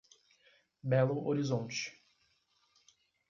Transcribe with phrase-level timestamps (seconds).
[0.89, 1.93] Belo Horizonte